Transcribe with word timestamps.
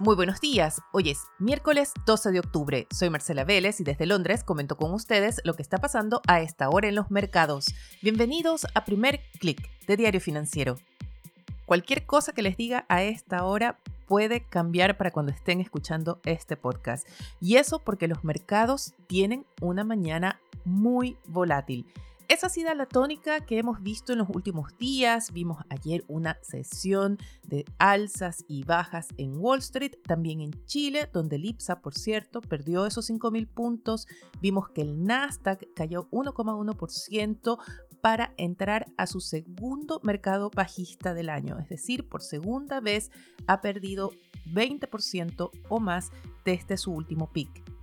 Muy 0.00 0.14
buenos 0.14 0.40
días, 0.40 0.80
hoy 0.92 1.10
es 1.10 1.24
miércoles 1.40 1.92
12 2.06 2.30
de 2.30 2.38
octubre. 2.38 2.86
Soy 2.88 3.10
Marcela 3.10 3.42
Vélez 3.42 3.80
y 3.80 3.84
desde 3.84 4.06
Londres 4.06 4.44
comento 4.44 4.76
con 4.76 4.94
ustedes 4.94 5.40
lo 5.42 5.54
que 5.54 5.62
está 5.62 5.78
pasando 5.78 6.22
a 6.28 6.40
esta 6.40 6.70
hora 6.70 6.86
en 6.86 6.94
los 6.94 7.10
mercados. 7.10 7.74
Bienvenidos 8.00 8.64
a 8.76 8.84
Primer 8.84 9.20
Click 9.40 9.68
de 9.88 9.96
Diario 9.96 10.20
Financiero. 10.20 10.76
Cualquier 11.66 12.06
cosa 12.06 12.32
que 12.32 12.42
les 12.42 12.56
diga 12.56 12.86
a 12.88 13.02
esta 13.02 13.42
hora 13.42 13.80
puede 14.06 14.44
cambiar 14.44 14.96
para 14.96 15.10
cuando 15.10 15.32
estén 15.32 15.60
escuchando 15.60 16.20
este 16.24 16.56
podcast. 16.56 17.04
Y 17.40 17.56
eso 17.56 17.80
porque 17.80 18.06
los 18.06 18.22
mercados 18.22 18.94
tienen 19.08 19.46
una 19.60 19.82
mañana 19.82 20.40
muy 20.64 21.16
volátil. 21.26 21.86
Esa 22.28 22.48
ha 22.48 22.50
sido 22.50 22.74
la 22.74 22.84
tónica 22.84 23.40
que 23.40 23.58
hemos 23.58 23.82
visto 23.82 24.12
en 24.12 24.18
los 24.18 24.28
últimos 24.28 24.76
días. 24.76 25.32
Vimos 25.32 25.64
ayer 25.70 26.04
una 26.08 26.36
sesión 26.42 27.16
de 27.44 27.64
alzas 27.78 28.44
y 28.46 28.64
bajas 28.64 29.08
en 29.16 29.38
Wall 29.38 29.60
Street, 29.60 29.92
también 30.06 30.42
en 30.42 30.50
Chile, 30.66 31.08
donde 31.10 31.36
el 31.36 31.46
IPSA, 31.46 31.80
por 31.80 31.94
cierto, 31.94 32.42
perdió 32.42 32.84
esos 32.84 33.08
5.000 33.08 33.48
puntos. 33.48 34.06
Vimos 34.42 34.68
que 34.68 34.82
el 34.82 35.02
Nasdaq 35.04 35.72
cayó 35.74 36.06
1,1% 36.10 37.58
para 38.02 38.34
entrar 38.36 38.84
a 38.98 39.06
su 39.06 39.20
segundo 39.20 39.98
mercado 40.04 40.50
bajista 40.54 41.14
del 41.14 41.30
año, 41.30 41.58
es 41.58 41.70
decir, 41.70 42.10
por 42.10 42.20
segunda 42.20 42.80
vez 42.80 43.10
ha 43.46 43.62
perdido 43.62 44.12
20% 44.52 45.50
o 45.70 45.80
más 45.80 46.10
desde 46.44 46.76
su 46.76 46.92
último 46.92 47.32
pic. 47.32 47.77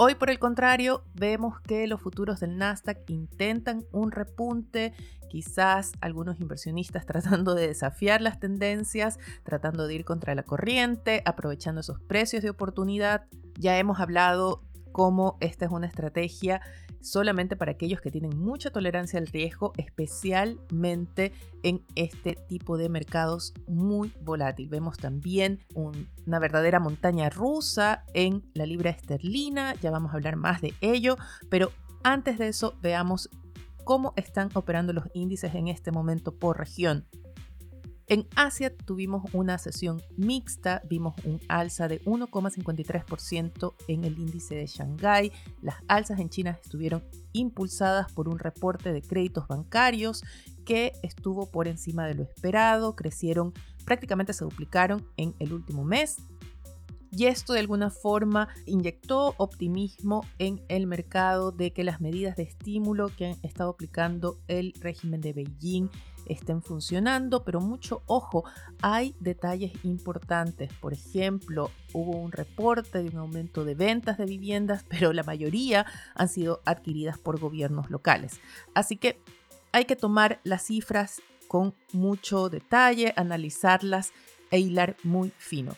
Hoy, 0.00 0.14
por 0.14 0.30
el 0.30 0.38
contrario, 0.38 1.02
vemos 1.14 1.60
que 1.60 1.88
los 1.88 2.00
futuros 2.00 2.38
del 2.38 2.56
Nasdaq 2.56 2.98
intentan 3.10 3.84
un 3.90 4.12
repunte, 4.12 4.94
quizás 5.28 5.90
algunos 6.00 6.38
inversionistas 6.38 7.04
tratando 7.06 7.56
de 7.56 7.66
desafiar 7.66 8.20
las 8.20 8.38
tendencias, 8.38 9.18
tratando 9.42 9.88
de 9.88 9.96
ir 9.96 10.04
contra 10.04 10.36
la 10.36 10.44
corriente, 10.44 11.22
aprovechando 11.24 11.80
esos 11.80 11.98
precios 11.98 12.44
de 12.44 12.50
oportunidad. 12.50 13.26
Ya 13.58 13.76
hemos 13.76 13.98
hablado 13.98 14.62
cómo 14.92 15.36
esta 15.40 15.64
es 15.64 15.72
una 15.72 15.88
estrategia 15.88 16.60
solamente 17.00 17.56
para 17.56 17.72
aquellos 17.72 18.00
que 18.00 18.10
tienen 18.10 18.38
mucha 18.38 18.70
tolerancia 18.70 19.18
al 19.18 19.26
riesgo, 19.26 19.72
especialmente 19.76 21.32
en 21.62 21.84
este 21.94 22.34
tipo 22.48 22.76
de 22.76 22.88
mercados 22.88 23.54
muy 23.66 24.12
volátil. 24.20 24.68
Vemos 24.68 24.96
también 24.98 25.60
una 25.74 26.38
verdadera 26.38 26.80
montaña 26.80 27.30
rusa 27.30 28.04
en 28.14 28.42
la 28.54 28.66
libra 28.66 28.90
esterlina, 28.90 29.74
ya 29.76 29.90
vamos 29.90 30.12
a 30.12 30.14
hablar 30.14 30.36
más 30.36 30.60
de 30.60 30.74
ello, 30.80 31.16
pero 31.48 31.72
antes 32.02 32.38
de 32.38 32.48
eso 32.48 32.76
veamos 32.80 33.28
cómo 33.84 34.12
están 34.16 34.50
operando 34.54 34.92
los 34.92 35.04
índices 35.14 35.54
en 35.54 35.68
este 35.68 35.90
momento 35.90 36.34
por 36.34 36.58
región. 36.58 37.06
En 38.10 38.26
Asia 38.36 38.74
tuvimos 38.74 39.22
una 39.34 39.58
sesión 39.58 40.00
mixta, 40.16 40.80
vimos 40.88 41.14
un 41.24 41.42
alza 41.46 41.88
de 41.88 42.02
1,53% 42.04 43.74
en 43.86 44.04
el 44.04 44.18
índice 44.18 44.54
de 44.54 44.66
Shanghái. 44.66 45.30
Las 45.60 45.76
alzas 45.88 46.18
en 46.18 46.30
China 46.30 46.58
estuvieron 46.62 47.04
impulsadas 47.34 48.10
por 48.10 48.30
un 48.30 48.38
reporte 48.38 48.94
de 48.94 49.02
créditos 49.02 49.46
bancarios 49.46 50.22
que 50.64 50.92
estuvo 51.02 51.50
por 51.50 51.68
encima 51.68 52.06
de 52.06 52.14
lo 52.14 52.22
esperado, 52.22 52.96
crecieron, 52.96 53.52
prácticamente 53.84 54.32
se 54.32 54.44
duplicaron 54.44 55.06
en 55.18 55.34
el 55.38 55.52
último 55.52 55.84
mes. 55.84 56.16
Y 57.10 57.26
esto 57.26 57.52
de 57.52 57.60
alguna 57.60 57.90
forma 57.90 58.48
inyectó 58.66 59.34
optimismo 59.38 60.24
en 60.38 60.62
el 60.68 60.86
mercado 60.86 61.52
de 61.52 61.72
que 61.72 61.84
las 61.84 62.00
medidas 62.00 62.36
de 62.36 62.42
estímulo 62.42 63.10
que 63.16 63.26
han 63.26 63.36
estado 63.42 63.70
aplicando 63.70 64.38
el 64.46 64.74
régimen 64.80 65.20
de 65.20 65.32
Beijing 65.32 65.88
estén 66.26 66.62
funcionando, 66.62 67.44
pero 67.44 67.60
mucho 67.60 68.02
ojo, 68.06 68.44
hay 68.82 69.14
detalles 69.20 69.72
importantes. 69.84 70.72
Por 70.74 70.92
ejemplo, 70.92 71.70
hubo 71.92 72.16
un 72.18 72.32
reporte 72.32 73.02
de 73.02 73.08
un 73.08 73.18
aumento 73.18 73.64
de 73.64 73.74
ventas 73.74 74.18
de 74.18 74.26
viviendas, 74.26 74.84
pero 74.88 75.12
la 75.12 75.22
mayoría 75.22 75.86
han 76.14 76.28
sido 76.28 76.60
adquiridas 76.64 77.18
por 77.18 77.40
gobiernos 77.40 77.90
locales. 77.90 78.40
Así 78.74 78.96
que 78.96 79.18
hay 79.72 79.84
que 79.84 79.96
tomar 79.96 80.40
las 80.44 80.66
cifras 80.66 81.22
con 81.46 81.74
mucho 81.92 82.50
detalle, 82.50 83.14
analizarlas 83.16 84.12
e 84.50 84.60
hilar 84.60 84.96
muy 85.02 85.32
fino. 85.38 85.76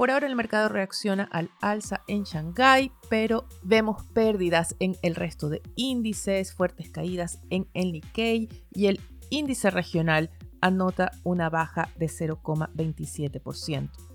Por 0.00 0.10
ahora 0.10 0.28
el 0.28 0.34
mercado 0.34 0.70
reacciona 0.70 1.28
al 1.30 1.50
alza 1.60 2.04
en 2.08 2.22
Shanghái, 2.22 2.90
pero 3.10 3.46
vemos 3.62 4.02
pérdidas 4.14 4.74
en 4.78 4.96
el 5.02 5.14
resto 5.14 5.50
de 5.50 5.60
índices, 5.76 6.54
fuertes 6.54 6.88
caídas 6.88 7.38
en 7.50 7.68
el 7.74 7.92
Nikkei 7.92 8.48
y 8.72 8.86
el 8.86 8.98
índice 9.28 9.68
regional 9.68 10.30
anota 10.62 11.10
una 11.22 11.50
baja 11.50 11.90
de 11.98 12.06
0,27%. 12.06 14.09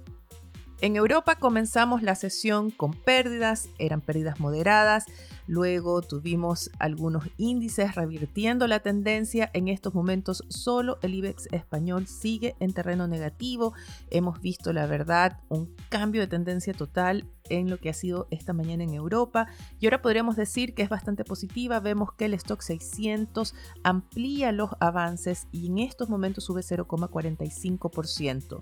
En 0.85 0.95
Europa 0.95 1.35
comenzamos 1.37 2.03
la 2.03 2.13
sesión 2.13 2.69
con 2.69 2.93
pérdidas, 2.93 3.69
eran 3.79 4.01
pérdidas 4.01 4.39
moderadas, 4.39 5.05
luego 5.47 6.03
tuvimos 6.03 6.69
algunos 6.77 7.23
índices 7.37 7.95
revirtiendo 7.95 8.67
la 8.67 8.81
tendencia, 8.81 9.49
en 9.53 9.67
estos 9.67 9.95
momentos 9.95 10.43
solo 10.47 10.99
el 11.01 11.15
IBEX 11.15 11.47
español 11.51 12.05
sigue 12.05 12.55
en 12.59 12.71
terreno 12.71 13.07
negativo, 13.07 13.73
hemos 14.11 14.41
visto 14.41 14.73
la 14.73 14.85
verdad 14.85 15.39
un 15.49 15.75
cambio 15.89 16.21
de 16.21 16.27
tendencia 16.27 16.75
total 16.75 17.25
en 17.49 17.71
lo 17.71 17.79
que 17.79 17.89
ha 17.89 17.93
sido 17.93 18.27
esta 18.29 18.53
mañana 18.53 18.83
en 18.83 18.93
Europa. 18.93 19.47
Y 19.79 19.87
ahora 19.87 20.03
podríamos 20.03 20.35
decir 20.35 20.75
que 20.75 20.83
es 20.83 20.89
bastante 20.89 21.23
positiva, 21.23 21.79
vemos 21.79 22.13
que 22.13 22.25
el 22.25 22.35
stock 22.35 22.61
600 22.61 23.55
amplía 23.83 24.51
los 24.51 24.69
avances 24.79 25.47
y 25.51 25.65
en 25.65 25.79
estos 25.79 26.09
momentos 26.09 26.43
sube 26.43 26.61
0,45%. 26.61 28.61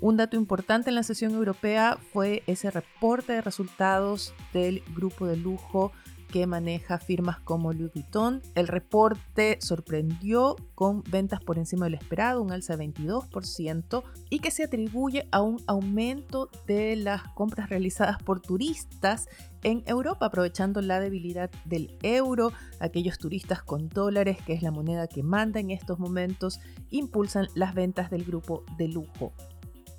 Un 0.00 0.16
dato 0.16 0.36
importante 0.36 0.90
en 0.90 0.94
la 0.94 1.02
sesión 1.02 1.32
europea 1.32 1.98
fue 2.12 2.42
ese 2.46 2.70
reporte 2.70 3.32
de 3.32 3.40
resultados 3.40 4.34
del 4.52 4.82
grupo 4.94 5.26
de 5.26 5.36
lujo 5.36 5.92
que 6.28 6.46
maneja 6.46 6.98
firmas 6.98 7.40
como 7.40 7.72
Louis 7.72 7.92
Vuitton. 7.92 8.42
El 8.54 8.68
reporte 8.68 9.58
sorprendió 9.60 10.56
con 10.74 11.02
ventas 11.10 11.40
por 11.40 11.58
encima 11.58 11.86
del 11.86 11.94
esperado, 11.94 12.42
un 12.42 12.52
alza 12.52 12.76
de 12.76 12.84
22%, 12.88 14.02
y 14.28 14.40
que 14.40 14.50
se 14.50 14.64
atribuye 14.64 15.28
a 15.30 15.40
un 15.40 15.62
aumento 15.66 16.50
de 16.66 16.96
las 16.96 17.22
compras 17.34 17.70
realizadas 17.70 18.22
por 18.22 18.40
turistas 18.40 19.28
en 19.62 19.82
Europa, 19.86 20.26
aprovechando 20.26 20.80
la 20.80 21.00
debilidad 21.00 21.50
del 21.64 21.96
euro. 22.02 22.52
Aquellos 22.80 23.18
turistas 23.18 23.62
con 23.62 23.88
dólares, 23.88 24.38
que 24.44 24.52
es 24.52 24.62
la 24.62 24.70
moneda 24.70 25.06
que 25.06 25.22
manda 25.22 25.60
en 25.60 25.70
estos 25.70 25.98
momentos, 25.98 26.60
impulsan 26.90 27.48
las 27.54 27.74
ventas 27.74 28.10
del 28.10 28.24
grupo 28.24 28.64
de 28.76 28.88
lujo. 28.88 29.32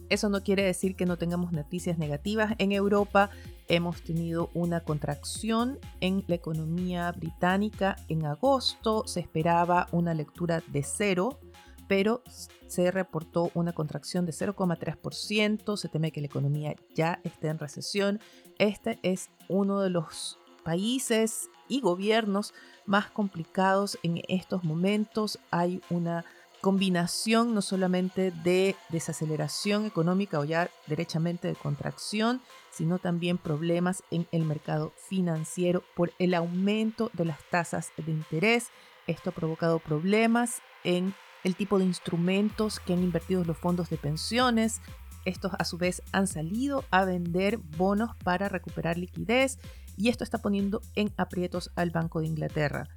Eso 0.10 0.30
no 0.30 0.44
quiere 0.44 0.64
decir 0.64 0.96
que 0.96 1.06
no 1.06 1.18
tengamos 1.18 1.52
noticias 1.52 1.98
negativas. 1.98 2.54
En 2.60 2.72
Europa 2.72 3.30
hemos 3.68 4.02
tenido 4.02 4.50
una 4.54 4.80
contracción 4.82 5.80
en 6.00 6.24
la 6.28 6.36
economía 6.36 7.12
británica. 7.12 7.98
En 8.08 8.26
agosto 8.26 9.06
se 9.06 9.20
esperaba 9.20 9.88
una 9.92 10.14
lectura 10.14 10.64
de 10.68 10.84
cero, 10.84 11.40
pero 11.88 12.24
se 12.68 12.90
reportó 12.92 13.52
una 13.54 13.74
contracción 13.74 14.26
de 14.26 14.32
0,3%. 14.32 15.78
Se 15.78 15.90
teme 15.90 16.12
que 16.12 16.22
la 16.22 16.28
economía 16.28 16.76
ya 16.96 17.20
esté 17.24 17.50
en 17.50 17.60
recesión. 17.60 18.20
Este 18.60 19.00
es 19.04 19.30
uno 19.50 19.82
de 19.82 19.90
los 19.90 20.40
países 20.64 21.50
y 21.68 21.82
gobiernos 21.82 22.54
más 22.86 23.10
complicados 23.10 23.98
en 24.04 24.22
estos 24.28 24.64
momentos. 24.64 25.40
Hay 25.52 25.82
una 25.90 26.26
combinación 26.62 27.54
no 27.54 27.62
solamente 27.62 28.32
de 28.32 28.76
desaceleración 28.90 29.86
económica 29.86 30.40
o 30.40 30.44
ya 30.44 30.70
derechamente 30.88 31.48
de 31.48 31.56
contracción, 31.56 32.42
sino 32.72 33.00
también 33.00 33.38
problemas 33.38 34.04
en 34.12 34.28
el 34.32 34.44
mercado 34.44 34.94
financiero 35.10 35.84
por 35.96 36.12
el 36.20 36.34
aumento 36.34 37.10
de 37.14 37.26
las 37.26 37.40
tasas 37.50 37.92
de 37.98 38.12
interés. 38.12 38.68
Esto 39.08 39.30
ha 39.30 39.34
provocado 39.34 39.80
problemas 39.80 40.62
en 40.84 41.14
el 41.44 41.56
tipo 41.56 41.80
de 41.80 41.86
instrumentos 41.86 42.80
que 42.80 42.94
han 42.94 43.04
invertido 43.04 43.44
los 43.44 43.58
fondos 43.58 43.90
de 43.90 43.98
pensiones. 43.98 44.82
Estos 45.26 45.52
a 45.58 45.64
su 45.66 45.78
vez 45.78 46.02
han 46.12 46.28
salido 46.28 46.86
a 46.92 47.06
vender 47.06 47.58
bonos 47.58 48.16
para 48.24 48.50
recuperar 48.50 48.98
liquidez 48.98 49.60
y 49.96 50.10
esto 50.10 50.24
está 50.24 50.38
poniendo 50.38 50.82
en 50.96 51.12
aprietos 51.18 51.72
al 51.76 51.90
Banco 51.90 52.20
de 52.22 52.28
Inglaterra. 52.28 52.88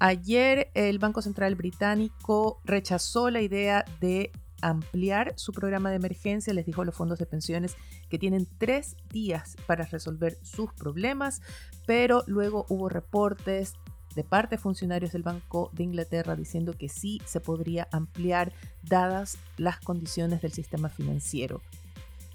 Ayer 0.00 0.70
el 0.74 0.98
Banco 0.98 1.22
Central 1.22 1.56
británico 1.56 2.60
rechazó 2.64 3.30
la 3.30 3.40
idea 3.40 3.84
de 4.00 4.30
ampliar 4.60 5.34
su 5.36 5.52
programa 5.52 5.90
de 5.90 5.96
emergencia, 5.96 6.52
les 6.52 6.66
dijo 6.66 6.82
a 6.82 6.84
los 6.84 6.94
fondos 6.94 7.18
de 7.18 7.26
pensiones 7.26 7.76
que 8.08 8.18
tienen 8.18 8.46
tres 8.58 8.96
días 9.10 9.56
para 9.66 9.84
resolver 9.84 10.38
sus 10.42 10.72
problemas, 10.72 11.42
pero 11.86 12.22
luego 12.26 12.64
hubo 12.68 12.88
reportes 12.88 13.74
de 14.14 14.24
parte 14.24 14.56
de 14.56 14.62
funcionarios 14.62 15.12
del 15.12 15.22
Banco 15.22 15.70
de 15.74 15.84
Inglaterra 15.84 16.34
diciendo 16.34 16.72
que 16.72 16.88
sí 16.88 17.20
se 17.24 17.40
podría 17.40 17.88
ampliar 17.92 18.52
dadas 18.82 19.38
las 19.56 19.78
condiciones 19.80 20.42
del 20.42 20.52
sistema 20.52 20.88
financiero 20.88 21.60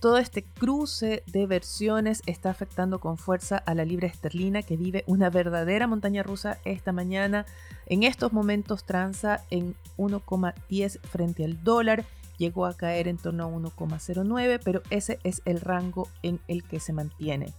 todo 0.03 0.17
este 0.17 0.44
cruce 0.44 1.23
de 1.27 1.47
versiones 1.47 2.23
está 2.25 2.50
afectando 2.50 3.00
con 3.00 3.17
fuerza 3.17 3.55
a 3.55 3.73
la 3.73 3.85
libra 3.85 4.05
esterlina 4.05 4.61
que 4.61 4.75
vive 4.75 5.05
una 5.07 5.29
verdadera 5.29 5.88
montaña 5.88 6.23
rusa 6.23 6.57
esta 6.65 6.91
mañana. 6.91 7.45
En 7.85 8.03
estos 8.03 8.33
momentos 8.33 8.83
transa 8.83 9.45
en 9.50 9.77
1,10 9.97 11.00
frente 11.03 11.45
al 11.45 11.63
dólar 11.63 12.03
llegó 12.38 12.65
a 12.65 12.73
caer 12.73 13.07
en 13.07 13.15
torno 13.15 13.45
a 13.45 13.47
1,09, 13.47 14.59
pero 14.61 14.81
ese 14.89 15.19
es 15.23 15.41
el 15.45 15.61
rango 15.61 16.09
en 16.21 16.41
el 16.49 16.65
que 16.65 16.81
se 16.81 16.91
mantiene. 16.91 17.53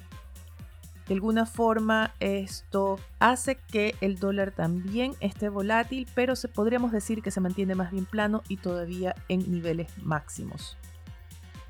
De 1.08 1.14
alguna 1.14 1.46
forma 1.46 2.12
esto 2.20 2.98
hace 3.20 3.56
que 3.56 3.94
el 4.02 4.18
dólar 4.18 4.50
también 4.50 5.14
esté 5.20 5.48
volátil, 5.48 6.06
pero 6.14 6.36
se, 6.36 6.48
podríamos 6.48 6.92
decir 6.92 7.22
que 7.22 7.30
se 7.30 7.40
mantiene 7.40 7.74
más 7.74 7.90
bien 7.90 8.04
plano 8.04 8.42
y 8.50 8.58
todavía 8.58 9.14
en 9.30 9.50
niveles 9.50 9.88
máximos. 10.02 10.76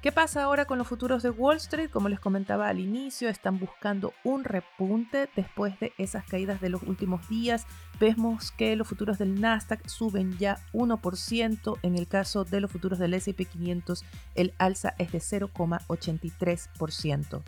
¿Qué 0.05 0.13
pasa 0.13 0.43
ahora 0.43 0.67
con 0.67 0.77
los 0.77 0.87
futuros 0.87 1.23
de 1.23 1.31
Wall 1.31 1.57
Street? 1.57 1.89
Como 1.89 2.11
les 2.11 2.21
comentaba 2.21 2.69
al 2.69 2.79
inicio, 2.79 3.31
están 3.31 3.59
buscando 3.59 4.13
un 4.23 4.45
repunte 4.45 5.31
después 5.35 5.81
de 5.81 5.95
esas 5.97 6.27
caídas 6.27 6.61
de 6.61 6.69
los 6.69 6.83
últimos 6.83 7.27
días. 7.27 7.65
Vemos 7.99 8.53
que 8.53 8.77
los 8.77 8.87
futuros 8.87 9.17
del 9.17 9.41
Nasdaq 9.41 9.89
suben 9.89 10.37
ya 10.37 10.59
1%. 10.75 11.79
En 11.81 11.97
el 11.97 12.07
caso 12.07 12.45
de 12.45 12.61
los 12.61 12.71
futuros 12.71 12.99
del 12.99 13.15
SP 13.17 13.49
500, 13.49 14.05
el 14.35 14.53
alza 14.59 14.93
es 14.99 15.11
de 15.11 15.21
0,83%. 15.21 17.43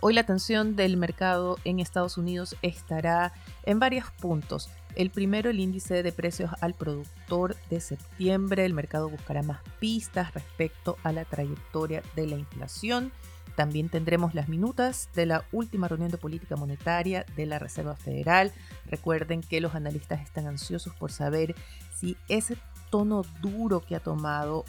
Hoy 0.00 0.14
la 0.14 0.22
atención 0.22 0.76
del 0.76 0.96
mercado 0.96 1.58
en 1.64 1.80
Estados 1.80 2.16
Unidos 2.16 2.56
estará 2.62 3.34
en 3.64 3.80
varios 3.80 4.10
puntos. 4.12 4.70
El 4.96 5.10
primero, 5.10 5.50
el 5.50 5.60
índice 5.60 6.02
de 6.02 6.10
precios 6.10 6.50
al 6.62 6.72
productor 6.72 7.54
de 7.68 7.80
septiembre. 7.80 8.64
El 8.64 8.72
mercado 8.72 9.10
buscará 9.10 9.42
más 9.42 9.60
pistas 9.78 10.32
respecto 10.32 10.96
a 11.02 11.12
la 11.12 11.26
trayectoria 11.26 12.02
de 12.16 12.26
la 12.26 12.36
inflación. 12.36 13.12
También 13.56 13.90
tendremos 13.90 14.34
las 14.34 14.48
minutas 14.48 15.10
de 15.14 15.26
la 15.26 15.44
última 15.52 15.86
reunión 15.86 16.10
de 16.10 16.16
política 16.16 16.56
monetaria 16.56 17.26
de 17.36 17.44
la 17.44 17.58
Reserva 17.58 17.94
Federal. 17.94 18.52
Recuerden 18.86 19.42
que 19.42 19.60
los 19.60 19.74
analistas 19.74 20.22
están 20.22 20.46
ansiosos 20.46 20.94
por 20.94 21.12
saber 21.12 21.54
si 21.94 22.16
ese 22.28 22.56
tono 22.90 23.22
duro 23.42 23.80
que 23.80 23.96
ha 23.96 24.00
tomado 24.00 24.64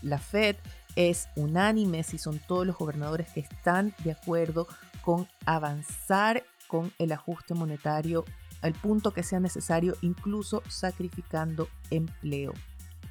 la 0.00 0.18
Fed 0.18 0.56
es 0.96 1.28
unánime, 1.36 2.02
si 2.02 2.16
son 2.16 2.38
todos 2.38 2.66
los 2.66 2.78
gobernadores 2.78 3.28
que 3.28 3.40
están 3.40 3.94
de 4.04 4.12
acuerdo 4.12 4.66
con 5.02 5.28
avanzar 5.44 6.44
con 6.66 6.92
el 6.98 7.12
ajuste 7.12 7.54
monetario 7.54 8.24
al 8.66 8.74
punto 8.74 9.12
que 9.12 9.22
sea 9.22 9.40
necesario, 9.40 9.96
incluso 10.02 10.62
sacrificando 10.68 11.68
empleo. 11.90 12.52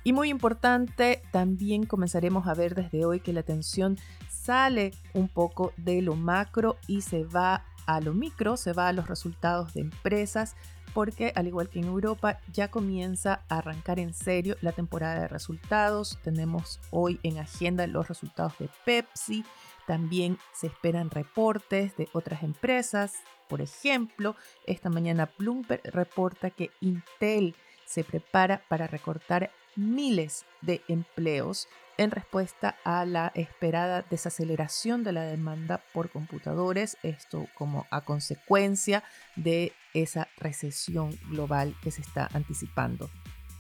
Y 0.04 0.14
muy 0.14 0.30
importante, 0.30 1.24
también 1.32 1.86
comenzaremos 1.86 2.48
a 2.48 2.54
ver 2.54 2.76
desde 2.76 3.06
hoy 3.06 3.20
que 3.20 3.34
la 3.34 3.40
atención 3.40 3.98
sale 4.30 4.94
un 5.16 5.28
poco 5.28 5.74
de 5.78 6.04
lo 6.04 6.16
macro 6.16 6.78
y 6.88 7.02
se 7.02 7.24
va 7.24 7.66
a 7.88 8.00
lo 8.02 8.14
micro, 8.14 8.56
se 8.56 8.74
va 8.74 8.88
a 8.88 8.94
los 8.94 9.08
resultados 9.08 9.74
de 9.74 9.82
empresas, 9.82 10.56
porque 10.94 11.34
al 11.36 11.48
igual 11.48 11.70
que 11.70 11.80
en 11.80 11.86
Europa 11.86 12.40
ya 12.54 12.70
comienza 12.70 13.42
a 13.50 13.58
arrancar 13.58 14.00
en 14.00 14.14
serio 14.14 14.56
la 14.62 14.72
temporada 14.72 15.22
de 15.22 15.28
resultados. 15.28 16.20
Tenemos 16.24 16.80
hoy 16.92 17.20
en 17.24 17.40
agenda 17.40 17.88
los 17.88 18.08
resultados 18.08 18.54
de 18.60 18.70
Pepsi, 18.86 19.44
también 19.88 20.38
se 20.54 20.68
esperan 20.68 21.10
reportes 21.10 21.96
de 21.98 22.10
otras 22.14 22.44
empresas. 22.44 23.14
Por 23.48 23.62
ejemplo, 23.62 24.36
esta 24.66 24.90
mañana 24.90 25.32
Bloomberg 25.38 25.82
reporta 25.86 26.50
que 26.50 26.72
Intel 26.82 27.56
se 27.86 28.04
prepara 28.04 28.64
para 28.68 28.88
recortar 28.88 29.52
miles 29.76 30.46
de 30.62 30.82
empleos 30.88 31.68
en 31.98 32.12
respuesta 32.12 32.76
a 32.84 33.06
la 33.06 33.32
esperada 33.36 34.04
desaceleración 34.10 35.04
de 35.04 35.14
la 35.14 35.24
demanda 35.24 35.82
por 35.94 36.10
computadores, 36.10 36.98
esto 37.04 37.48
como 37.56 37.86
a 37.90 38.02
consecuencia 38.02 39.04
de 39.36 39.74
esa 39.94 40.28
recesión 40.38 41.18
global 41.30 41.76
que 41.82 41.92
se 41.92 42.02
está 42.02 42.30
anticipando. 42.34 43.10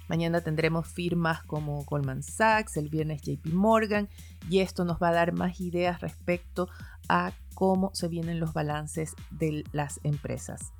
Mañana 0.07 0.41
tendremos 0.41 0.87
firmas 0.87 1.43
como 1.43 1.83
Goldman 1.83 2.23
Sachs, 2.23 2.77
el 2.77 2.89
viernes 2.89 3.21
JP 3.21 3.53
Morgan 3.53 4.07
y 4.49 4.59
esto 4.59 4.85
nos 4.85 5.01
va 5.01 5.09
a 5.09 5.13
dar 5.13 5.33
más 5.33 5.59
ideas 5.59 6.01
respecto 6.01 6.69
a 7.09 7.33
cómo 7.53 7.91
se 7.93 8.07
vienen 8.07 8.39
los 8.39 8.53
balances 8.53 9.15
de 9.31 9.63
las 9.71 9.99
empresas. 10.03 10.73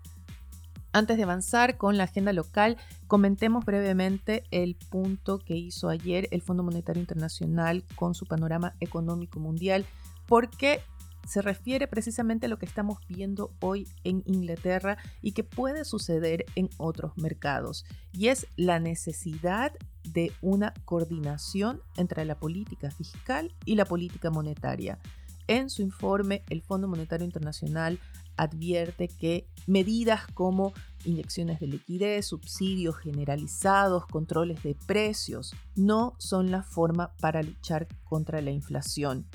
Antes 0.95 1.17
de 1.17 1.23
avanzar 1.23 1.75
con 1.75 1.97
la 1.97 2.05
agenda 2.05 2.31
local, 2.31 2.77
comentemos 3.07 3.65
brevemente 3.65 4.43
el 4.51 4.75
punto 4.75 5.39
que 5.39 5.55
hizo 5.57 5.89
ayer 5.89 6.29
el 6.31 6.41
Fondo 6.41 6.63
Monetario 6.63 7.01
Internacional 7.01 7.83
con 7.95 8.15
su 8.15 8.25
panorama 8.25 8.75
económico 8.79 9.41
mundial, 9.41 9.85
porque 10.25 10.81
se 11.27 11.41
refiere 11.41 11.87
precisamente 11.87 12.45
a 12.45 12.49
lo 12.49 12.57
que 12.57 12.65
estamos 12.65 12.99
viendo 13.07 13.53
hoy 13.59 13.87
en 14.03 14.23
Inglaterra 14.25 14.97
y 15.21 15.31
que 15.31 15.43
puede 15.43 15.85
suceder 15.85 16.45
en 16.55 16.69
otros 16.77 17.17
mercados, 17.17 17.85
y 18.11 18.27
es 18.27 18.47
la 18.55 18.79
necesidad 18.79 19.73
de 20.03 20.31
una 20.41 20.73
coordinación 20.85 21.81
entre 21.97 22.25
la 22.25 22.39
política 22.39 22.91
fiscal 22.91 23.53
y 23.65 23.75
la 23.75 23.85
política 23.85 24.29
monetaria. 24.29 24.99
En 25.47 25.69
su 25.69 25.81
informe, 25.81 26.43
el 26.49 26.61
Fondo 26.61 26.87
Monetario 26.87 27.25
Internacional 27.25 27.99
advierte 28.37 29.07
que 29.07 29.47
medidas 29.67 30.27
como 30.33 30.73
inyecciones 31.05 31.59
de 31.59 31.67
liquidez, 31.67 32.27
subsidios 32.27 32.97
generalizados, 32.97 34.05
controles 34.07 34.61
de 34.63 34.75
precios, 34.87 35.55
no 35.75 36.15
son 36.17 36.51
la 36.51 36.63
forma 36.63 37.13
para 37.17 37.43
luchar 37.43 37.87
contra 38.03 38.41
la 38.41 38.51
inflación. 38.51 39.27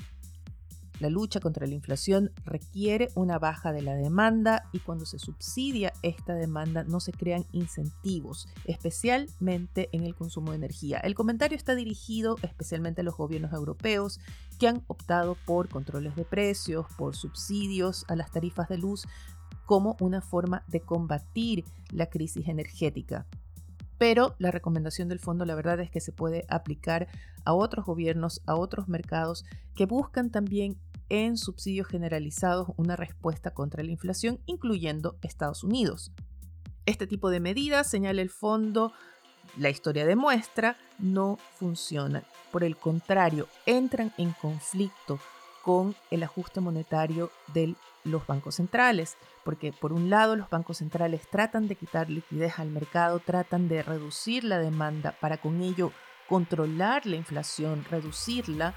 La 1.01 1.09
lucha 1.09 1.39
contra 1.39 1.65
la 1.65 1.73
inflación 1.73 2.31
requiere 2.45 3.07
una 3.15 3.39
baja 3.39 3.71
de 3.71 3.81
la 3.81 3.95
demanda 3.95 4.69
y 4.71 4.77
cuando 4.77 5.07
se 5.07 5.17
subsidia 5.17 5.93
esta 6.03 6.35
demanda 6.35 6.83
no 6.83 6.99
se 6.99 7.11
crean 7.11 7.43
incentivos, 7.53 8.47
especialmente 8.65 9.89
en 9.93 10.03
el 10.03 10.13
consumo 10.13 10.51
de 10.51 10.57
energía. 10.57 10.99
El 10.99 11.15
comentario 11.15 11.57
está 11.57 11.73
dirigido 11.73 12.35
especialmente 12.43 13.01
a 13.01 13.03
los 13.03 13.17
gobiernos 13.17 13.51
europeos 13.51 14.19
que 14.59 14.67
han 14.67 14.83
optado 14.85 15.35
por 15.43 15.69
controles 15.69 16.15
de 16.15 16.23
precios, 16.23 16.85
por 16.99 17.15
subsidios 17.15 18.05
a 18.07 18.15
las 18.15 18.29
tarifas 18.29 18.69
de 18.69 18.77
luz 18.77 19.07
como 19.65 19.97
una 20.01 20.21
forma 20.21 20.63
de 20.67 20.81
combatir 20.81 21.65
la 21.89 22.11
crisis 22.11 22.47
energética 22.47 23.25
pero 24.01 24.33
la 24.39 24.49
recomendación 24.49 25.09
del 25.09 25.19
fondo 25.19 25.45
la 25.45 25.53
verdad 25.53 25.79
es 25.79 25.91
que 25.91 25.99
se 25.99 26.11
puede 26.11 26.43
aplicar 26.49 27.07
a 27.45 27.53
otros 27.53 27.85
gobiernos, 27.85 28.41
a 28.47 28.55
otros 28.55 28.87
mercados 28.87 29.45
que 29.75 29.85
buscan 29.85 30.31
también 30.31 30.75
en 31.11 31.35
subsidios 31.35 31.87
generalizados 31.87 32.69
una 32.77 32.95
respuesta 32.95 33.51
contra 33.51 33.83
la 33.83 33.91
inflación, 33.91 34.39
incluyendo 34.45 35.17
Estados 35.21 35.61
Unidos. 35.61 36.13
Este 36.85 37.05
tipo 37.05 37.29
de 37.29 37.41
medidas, 37.41 37.89
señala 37.89 38.21
el 38.21 38.29
fondo, 38.29 38.93
la 39.57 39.69
historia 39.69 40.05
demuestra, 40.05 40.77
no 40.99 41.37
funcionan. 41.55 42.23
Por 42.49 42.63
el 42.63 42.77
contrario, 42.77 43.49
entran 43.65 44.13
en 44.17 44.31
conflicto 44.31 45.19
con 45.63 45.95
el 46.11 46.23
ajuste 46.23 46.61
monetario 46.61 47.29
de 47.53 47.75
los 48.05 48.25
bancos 48.25 48.55
centrales, 48.55 49.17
porque 49.43 49.73
por 49.73 49.91
un 49.91 50.09
lado 50.09 50.37
los 50.37 50.49
bancos 50.49 50.77
centrales 50.77 51.27
tratan 51.29 51.67
de 51.67 51.75
quitar 51.75 52.09
liquidez 52.09 52.57
al 52.57 52.69
mercado, 52.69 53.19
tratan 53.19 53.67
de 53.67 53.83
reducir 53.83 54.45
la 54.45 54.59
demanda 54.59 55.13
para 55.19 55.37
con 55.37 55.61
ello 55.61 55.91
controlar 56.29 57.05
la 57.05 57.17
inflación, 57.17 57.83
reducirla, 57.83 58.73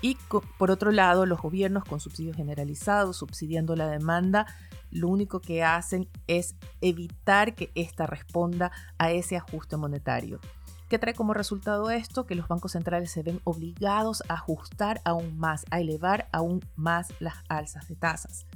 y 0.00 0.16
por 0.58 0.70
otro 0.70 0.90
lado, 0.90 1.26
los 1.26 1.40
gobiernos 1.40 1.84
con 1.84 2.00
subsidios 2.00 2.36
generalizados, 2.36 3.16
subsidiando 3.16 3.74
la 3.76 3.88
demanda, 3.88 4.46
lo 4.90 5.08
único 5.08 5.40
que 5.40 5.64
hacen 5.64 6.08
es 6.26 6.54
evitar 6.80 7.54
que 7.54 7.70
ésta 7.74 8.06
responda 8.06 8.70
a 8.98 9.10
ese 9.10 9.36
ajuste 9.36 9.76
monetario. 9.76 10.40
¿Qué 10.88 10.98
trae 10.98 11.14
como 11.14 11.34
resultado 11.34 11.90
esto? 11.90 12.24
Que 12.24 12.34
los 12.34 12.48
bancos 12.48 12.72
centrales 12.72 13.10
se 13.10 13.22
ven 13.22 13.40
obligados 13.44 14.22
a 14.28 14.34
ajustar 14.34 15.02
aún 15.04 15.38
más, 15.38 15.66
a 15.70 15.80
elevar 15.80 16.28
aún 16.32 16.64
más 16.76 17.12
las 17.20 17.36
alzas 17.48 17.88
de 17.88 17.96
tasas 17.96 18.46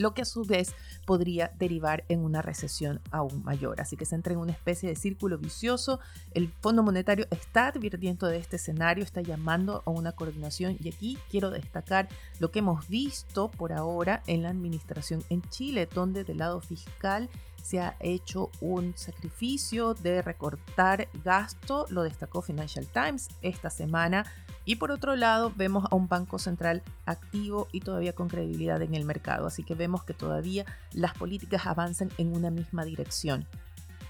lo 0.00 0.14
que 0.14 0.22
a 0.22 0.24
su 0.24 0.44
vez 0.44 0.74
podría 1.04 1.52
derivar 1.58 2.04
en 2.08 2.20
una 2.20 2.40
recesión 2.40 3.00
aún 3.10 3.44
mayor. 3.44 3.82
Así 3.82 3.96
que 3.96 4.06
se 4.06 4.14
entra 4.14 4.32
en 4.32 4.38
una 4.38 4.52
especie 4.52 4.88
de 4.88 4.96
círculo 4.96 5.36
vicioso. 5.36 6.00
El 6.32 6.48
Fondo 6.48 6.82
Monetario 6.82 7.26
está 7.30 7.68
advirtiendo 7.68 8.26
de 8.26 8.38
este 8.38 8.56
escenario, 8.56 9.04
está 9.04 9.20
llamando 9.20 9.82
a 9.84 9.90
una 9.90 10.12
coordinación 10.12 10.78
y 10.80 10.88
aquí 10.88 11.18
quiero 11.30 11.50
destacar 11.50 12.08
lo 12.38 12.50
que 12.50 12.60
hemos 12.60 12.88
visto 12.88 13.50
por 13.50 13.74
ahora 13.74 14.22
en 14.26 14.42
la 14.42 14.48
administración 14.48 15.22
en 15.28 15.42
Chile, 15.50 15.86
donde 15.92 16.24
del 16.24 16.38
lado 16.38 16.62
fiscal 16.62 17.28
se 17.62 17.78
ha 17.80 17.94
hecho 18.00 18.50
un 18.62 18.94
sacrificio 18.96 19.92
de 19.92 20.22
recortar 20.22 21.08
gasto, 21.22 21.84
lo 21.90 22.02
destacó 22.04 22.40
Financial 22.40 22.86
Times 22.86 23.28
esta 23.42 23.68
semana 23.68 24.24
y 24.70 24.76
por 24.76 24.92
otro 24.92 25.16
lado, 25.16 25.52
vemos 25.56 25.84
a 25.90 25.96
un 25.96 26.06
banco 26.06 26.38
central 26.38 26.84
activo 27.04 27.66
y 27.72 27.80
todavía 27.80 28.12
con 28.12 28.28
credibilidad 28.28 28.80
en 28.82 28.94
el 28.94 29.04
mercado. 29.04 29.48
Así 29.48 29.64
que 29.64 29.74
vemos 29.74 30.04
que 30.04 30.14
todavía 30.14 30.64
las 30.92 31.12
políticas 31.14 31.66
avanzan 31.66 32.08
en 32.18 32.32
una 32.36 32.50
misma 32.52 32.84
dirección 32.84 33.48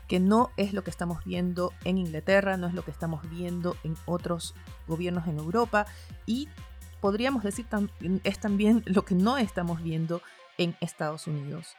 que 0.06 0.20
no 0.20 0.50
es 0.58 0.74
lo 0.74 0.84
que 0.84 0.90
estamos 0.90 1.24
viendo 1.24 1.72
en 1.84 1.96
Inglaterra, 1.96 2.58
no 2.58 2.66
es 2.66 2.74
lo 2.74 2.84
que 2.84 2.90
estamos 2.90 3.22
viendo 3.30 3.74
en 3.84 3.96
otros 4.04 4.54
gobiernos 4.86 5.26
en 5.28 5.38
Europa 5.38 5.86
y 6.26 6.46
podríamos 7.00 7.42
decir 7.42 7.64
es 8.24 8.38
también 8.38 8.82
lo 8.84 9.06
que 9.06 9.14
no 9.14 9.38
estamos 9.38 9.82
viendo 9.82 10.20
en 10.58 10.76
Estados 10.82 11.26
Unidos. 11.26 11.74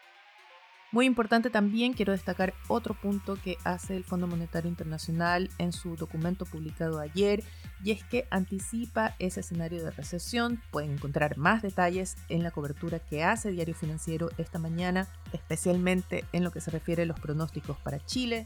Muy 0.92 1.06
importante 1.06 1.50
también 1.50 1.94
quiero 1.94 2.12
destacar 2.12 2.54
otro 2.68 2.94
punto 2.94 3.38
que 3.42 3.58
hace 3.64 3.96
el 3.96 4.04
Fondo 4.04 4.28
Monetario 4.28 4.70
Internacional 4.70 5.50
en 5.58 5.72
su 5.72 5.96
documento 5.96 6.46
publicado 6.46 7.00
ayer 7.00 7.46
y 7.82 7.92
es 7.92 8.04
que 8.04 8.28
anticipa 8.30 9.16
ese 9.18 9.40
escenario 9.40 9.82
de 9.86 9.92
recesión. 9.92 10.62
Pueden 10.70 10.92
encontrar 10.92 11.38
más 11.38 11.62
detalles 11.62 12.18
en 12.28 12.44
la 12.44 12.52
cobertura 12.52 13.00
que 13.00 13.24
hace 13.24 13.52
Diario 13.52 13.74
Financiero 13.74 14.32
esta 14.38 14.60
mañana, 14.60 15.08
especialmente 15.32 16.26
en 16.34 16.44
lo 16.44 16.52
que 16.52 16.60
se 16.60 16.72
refiere 16.72 17.04
a 17.04 17.06
los 17.06 17.20
pronósticos 17.22 17.78
para 17.78 18.06
Chile. 18.06 18.46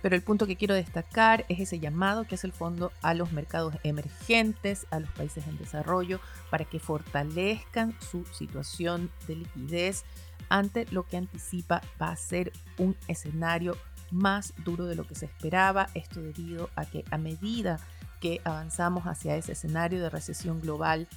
Pero 0.00 0.16
el 0.16 0.22
punto 0.22 0.46
que 0.46 0.56
quiero 0.56 0.74
destacar 0.74 1.44
es 1.50 1.60
ese 1.60 1.78
llamado 1.78 2.24
que 2.24 2.36
hace 2.36 2.46
el 2.46 2.52
fondo 2.54 2.90
a 3.02 3.12
los 3.12 3.32
mercados 3.32 3.74
emergentes, 3.82 4.86
a 4.90 5.00
los 5.00 5.10
países 5.10 5.46
en 5.46 5.58
desarrollo, 5.58 6.20
para 6.50 6.64
que 6.64 6.78
fortalezcan 6.78 7.94
su 8.00 8.24
situación 8.26 9.10
de 9.26 9.36
liquidez 9.36 10.04
ante 10.48 10.86
lo 10.90 11.06
que 11.06 11.16
anticipa 11.16 11.82
va 12.00 12.10
a 12.10 12.16
ser 12.16 12.52
un 12.78 12.96
escenario 13.08 13.76
más 14.10 14.54
duro 14.64 14.86
de 14.86 14.94
lo 14.94 15.06
que 15.06 15.14
se 15.14 15.26
esperaba. 15.26 15.88
Esto 15.94 16.20
debido 16.20 16.70
a 16.76 16.84
que 16.84 17.04
a 17.10 17.18
medida 17.18 17.78
que 18.20 18.40
avanzamos 18.44 19.04
hacia 19.04 19.36
ese 19.36 19.52
escenario 19.52 20.00
de 20.00 20.10
recesión 20.10 20.60
global, 20.60 21.08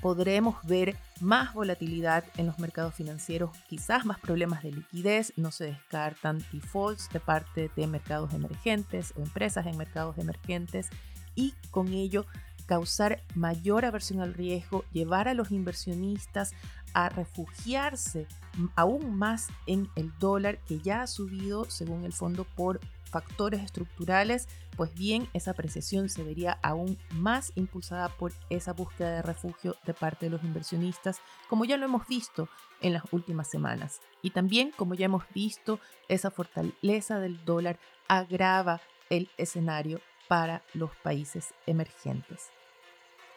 podremos 0.00 0.56
ver 0.64 0.96
más 1.20 1.52
volatilidad 1.54 2.24
en 2.36 2.46
los 2.46 2.58
mercados 2.58 2.94
financieros, 2.94 3.50
quizás 3.68 4.06
más 4.06 4.18
problemas 4.18 4.62
de 4.62 4.72
liquidez, 4.72 5.32
no 5.36 5.50
se 5.50 5.64
descartan 5.64 6.42
defaults 6.52 7.08
de 7.10 7.20
parte 7.20 7.70
de 7.76 7.86
mercados 7.86 8.32
emergentes 8.32 9.12
o 9.16 9.20
empresas 9.20 9.66
en 9.66 9.76
mercados 9.76 10.16
emergentes 10.18 10.88
y 11.34 11.54
con 11.70 11.88
ello 11.88 12.26
causar 12.70 13.20
mayor 13.34 13.84
aversión 13.84 14.20
al 14.20 14.32
riesgo, 14.32 14.84
llevar 14.92 15.26
a 15.26 15.34
los 15.34 15.50
inversionistas 15.50 16.52
a 16.94 17.08
refugiarse 17.08 18.28
aún 18.76 19.18
más 19.18 19.48
en 19.66 19.88
el 19.96 20.16
dólar 20.20 20.58
que 20.58 20.78
ya 20.78 21.02
ha 21.02 21.08
subido, 21.08 21.64
según 21.64 22.04
el 22.04 22.12
fondo, 22.12 22.44
por 22.44 22.78
factores 23.10 23.60
estructurales, 23.62 24.46
pues 24.76 24.94
bien, 24.94 25.26
esa 25.34 25.50
apreciación 25.50 26.08
se 26.08 26.22
vería 26.22 26.60
aún 26.62 26.96
más 27.10 27.50
impulsada 27.56 28.08
por 28.08 28.32
esa 28.50 28.72
búsqueda 28.72 29.16
de 29.16 29.22
refugio 29.22 29.74
de 29.84 29.92
parte 29.92 30.26
de 30.26 30.30
los 30.30 30.44
inversionistas, 30.44 31.18
como 31.48 31.64
ya 31.64 31.76
lo 31.76 31.86
hemos 31.86 32.06
visto 32.06 32.48
en 32.82 32.92
las 32.92 33.02
últimas 33.10 33.50
semanas. 33.50 34.00
Y 34.22 34.30
también, 34.30 34.72
como 34.76 34.94
ya 34.94 35.06
hemos 35.06 35.24
visto, 35.34 35.80
esa 36.06 36.30
fortaleza 36.30 37.18
del 37.18 37.44
dólar 37.44 37.80
agrava 38.06 38.80
el 39.08 39.28
escenario 39.38 40.00
para 40.28 40.62
los 40.72 40.94
países 41.02 41.52
emergentes. 41.66 42.52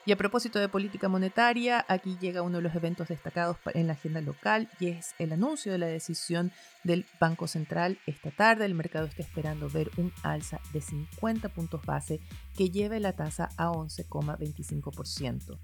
Y 0.06 0.12
a 0.12 0.18
propósito 0.18 0.60
de 0.60 0.68
política 0.68 1.08
monetaria, 1.08 1.86
aquí 1.88 2.18
llega 2.20 2.42
uno 2.42 2.58
de 2.58 2.64
los 2.64 2.76
eventos 2.76 3.08
destacados 3.08 3.56
en 3.74 3.88
la 3.88 3.94
agenda 3.94 4.20
local 4.20 4.70
y 4.78 4.88
es 4.88 5.16
el 5.18 5.32
anuncio 5.32 5.72
de 5.72 5.78
la 5.78 5.86
decisión 5.86 6.52
del 6.84 7.06
Banco 7.22 7.48
Central 7.48 7.98
esta 8.06 8.30
tarde. 8.32 8.66
El 8.66 8.76
mercado 8.76 9.06
está 9.06 9.22
esperando 9.22 9.70
ver 9.70 9.90
un 9.96 10.12
alza 10.22 10.60
de 10.74 10.82
50 10.82 11.48
puntos 11.50 11.86
base 11.86 12.20
que 12.58 12.70
lleve 12.70 13.00
la 13.00 13.14
tasa 13.14 13.48
a 13.56 13.70
11,25%. 13.70 15.58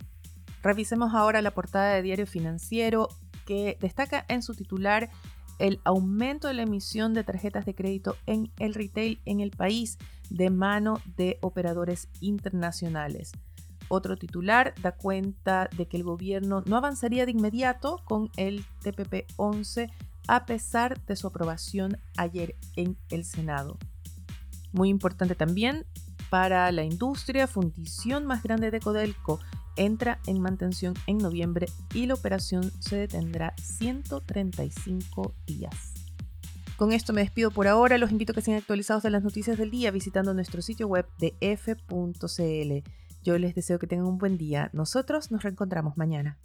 Revisemos 0.62 1.14
ahora 1.14 1.42
la 1.42 1.52
portada 1.52 1.94
de 1.96 2.02
Diario 2.02 2.28
Financiero 2.28 3.10
que 3.46 3.78
destaca 3.82 4.24
en 4.30 4.42
su 4.42 4.56
titular 4.56 5.10
el 5.58 5.82
aumento 5.84 6.48
de 6.48 6.54
la 6.54 6.62
emisión 6.62 7.14
de 7.14 7.26
tarjetas 7.26 7.66
de 7.66 7.76
crédito 7.76 8.16
en 8.26 8.52
el 8.58 8.74
retail 8.74 9.20
en 9.26 9.42
el 9.42 9.52
país 9.52 9.98
de 10.30 10.50
mano 10.50 11.02
de 11.18 11.38
operadores 11.42 12.08
internacionales. 12.22 13.34
Otro 13.90 14.18
titular 14.18 14.74
da 14.82 14.94
cuenta 14.94 15.70
de 15.76 15.88
que 15.88 15.98
el 15.98 16.04
gobierno 16.04 16.64
no 16.66 16.78
avanzaría 16.78 17.26
de 17.26 17.32
inmediato 17.32 18.02
con 18.06 18.30
el 18.38 18.64
TPP-11 18.84 19.92
a 20.28 20.46
pesar 20.46 21.04
de 21.06 21.16
su 21.16 21.28
aprobación 21.28 21.98
ayer 22.16 22.56
en 22.76 22.98
el 23.10 23.26
Senado. 23.26 23.78
Muy 24.72 24.90
importante 24.90 25.36
también 25.36 25.86
para 26.30 26.72
la 26.72 26.84
industria, 26.84 27.48
fundición 27.48 28.26
más 28.26 28.44
grande 28.44 28.70
de 28.70 28.80
Codelco 28.80 29.40
entra 29.76 30.20
en 30.28 30.40
mantención 30.40 30.94
en 31.08 31.18
noviembre 31.18 31.68
y 31.94 32.06
la 32.06 32.14
operación 32.14 32.72
se 32.80 32.98
detendrá 32.98 33.56
135 33.62 35.34
días. 35.48 35.94
Con 36.76 36.94
esto 36.94 37.12
me 37.12 37.22
despido 37.22 37.52
por 37.52 37.68
ahora. 37.68 37.98
Los 37.98 38.12
invito 38.12 38.32
a 38.32 38.36
que 38.36 38.42
sean 38.42 38.58
actualizados 38.58 39.04
de 39.04 39.10
las 39.10 39.24
noticias 39.24 39.58
del 39.58 39.72
día 39.72 39.92
visitando 39.92 40.34
nuestro 40.34 40.62
sitio 40.62 40.88
web 40.88 41.08
de 41.18 41.36
f.cl. 41.42 42.90
Yo 43.24 43.38
les 43.38 43.56
deseo 43.56 43.80
que 43.80 43.88
tengan 43.88 44.08
un 44.08 44.18
buen 44.18 44.38
día. 44.38 44.70
Nosotros 44.74 45.32
nos 45.32 45.44
reencontramos 45.44 45.98
mañana. 45.98 46.38